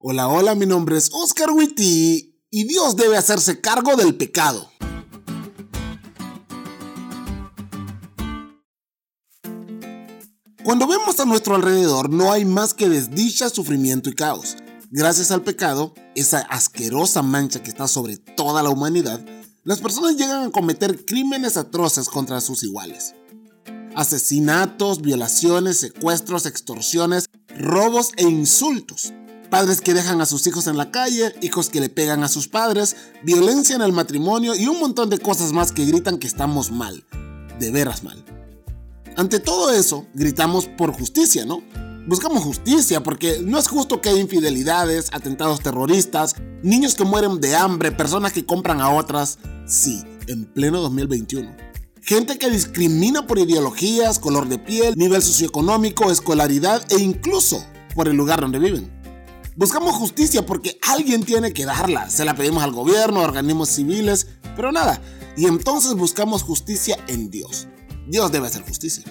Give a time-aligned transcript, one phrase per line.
[0.00, 4.70] Hola, hola, mi nombre es Oscar Witty y Dios debe hacerse cargo del pecado.
[10.62, 14.56] Cuando vemos a nuestro alrededor no hay más que desdicha, sufrimiento y caos.
[14.92, 19.20] Gracias al pecado, esa asquerosa mancha que está sobre toda la humanidad,
[19.64, 23.16] las personas llegan a cometer crímenes atroces contra sus iguales.
[23.96, 29.12] Asesinatos, violaciones, secuestros, extorsiones, robos e insultos.
[29.50, 32.48] Padres que dejan a sus hijos en la calle, hijos que le pegan a sus
[32.48, 36.70] padres, violencia en el matrimonio y un montón de cosas más que gritan que estamos
[36.70, 37.04] mal.
[37.58, 38.22] De veras mal.
[39.16, 41.62] Ante todo eso, gritamos por justicia, ¿no?
[42.06, 47.56] Buscamos justicia porque no es justo que haya infidelidades, atentados terroristas, niños que mueren de
[47.56, 49.38] hambre, personas que compran a otras.
[49.66, 51.56] Sí, en pleno 2021.
[52.02, 57.62] Gente que discrimina por ideologías, color de piel, nivel socioeconómico, escolaridad e incluso
[57.94, 58.97] por el lugar donde viven.
[59.58, 62.08] Buscamos justicia porque alguien tiene que darla.
[62.10, 65.02] Se la pedimos al gobierno, a organismos civiles, pero nada.
[65.36, 67.66] Y entonces buscamos justicia en Dios.
[68.06, 69.02] Dios debe hacer justicia.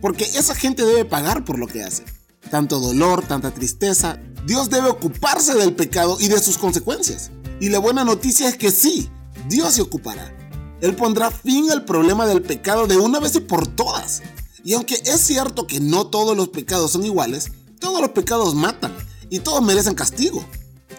[0.00, 2.04] Porque esa gente debe pagar por lo que hace.
[2.52, 4.20] Tanto dolor, tanta tristeza.
[4.46, 7.32] Dios debe ocuparse del pecado y de sus consecuencias.
[7.58, 9.10] Y la buena noticia es que sí,
[9.48, 10.32] Dios se ocupará.
[10.80, 14.22] Él pondrá fin al problema del pecado de una vez y por todas.
[14.62, 18.94] Y aunque es cierto que no todos los pecados son iguales, todos los pecados matan
[19.30, 20.44] y todos merecen castigo.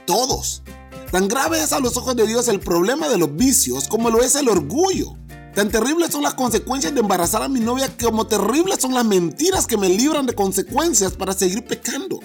[0.07, 0.63] Todos.
[1.11, 4.23] Tan grave es a los ojos de Dios el problema de los vicios como lo
[4.23, 5.17] es el orgullo.
[5.53, 9.67] Tan terribles son las consecuencias de embarazar a mi novia como terribles son las mentiras
[9.67, 12.19] que me libran de consecuencias para seguir pecando.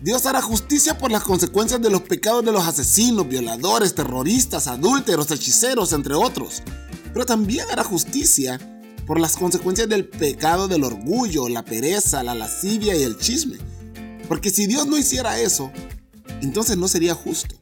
[0.00, 5.30] Dios hará justicia por las consecuencias de los pecados de los asesinos, violadores, terroristas, adúlteros,
[5.30, 6.62] hechiceros, entre otros.
[7.12, 8.58] Pero también hará justicia
[9.06, 13.58] por las consecuencias del pecado del orgullo, la pereza, la lascivia y el chisme.
[14.28, 15.70] Porque si Dios no hiciera eso,
[16.40, 17.56] entonces no sería justo.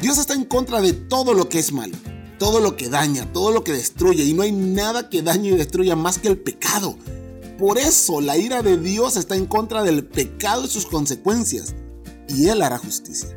[0.00, 1.96] Dios está en contra de todo lo que es malo,
[2.38, 5.56] todo lo que daña, todo lo que destruye, y no hay nada que dañe y
[5.56, 6.96] destruya más que el pecado.
[7.58, 11.74] Por eso la ira de Dios está en contra del pecado y sus consecuencias,
[12.28, 13.36] y Él hará justicia.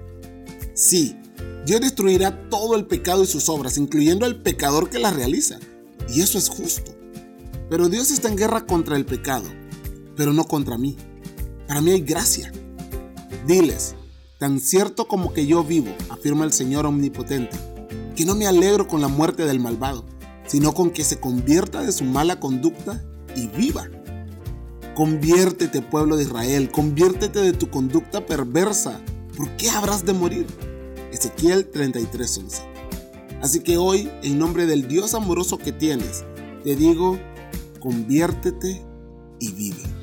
[0.74, 1.18] Sí,
[1.66, 5.60] Dios destruirá todo el pecado y sus obras, incluyendo al pecador que las realiza,
[6.14, 6.96] y eso es justo.
[7.70, 9.46] Pero Dios está en guerra contra el pecado,
[10.16, 10.96] pero no contra mí.
[11.74, 12.52] Para mí hay gracia.
[13.48, 13.96] Diles,
[14.38, 17.58] tan cierto como que yo vivo, afirma el Señor Omnipotente,
[18.16, 20.06] que no me alegro con la muerte del malvado,
[20.46, 23.04] sino con que se convierta de su mala conducta
[23.36, 23.90] y viva.
[24.94, 29.02] Conviértete, pueblo de Israel, conviértete de tu conducta perversa.
[29.36, 30.46] ¿Por qué habrás de morir?
[31.12, 32.62] Ezequiel 33:11.
[33.42, 36.24] Así que hoy, en nombre del Dios amoroso que tienes,
[36.64, 37.18] te digo,
[37.80, 38.80] conviértete
[39.40, 40.03] y vive.